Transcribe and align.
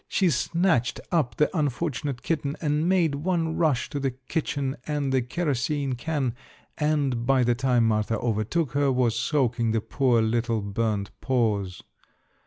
She 0.07 0.31
snatched 0.31 0.99
up 1.11 1.35
the 1.35 1.55
unfortunate 1.55 2.23
kitten 2.23 2.57
and 2.59 2.89
made 2.89 3.13
one 3.13 3.55
rush 3.55 3.87
to 3.91 3.99
the 3.99 4.09
kitchen 4.09 4.77
and 4.87 5.13
the 5.13 5.21
kerosene 5.21 5.93
can, 5.93 6.33
and 6.79 7.23
by 7.27 7.43
the 7.43 7.53
time 7.53 7.87
Martha 7.87 8.17
overtook 8.17 8.71
her, 8.71 8.91
was 8.91 9.15
soaking 9.15 9.73
the 9.73 9.79
poor 9.81 10.19
little 10.19 10.61
burned 10.63 11.11
paws. 11.21 11.83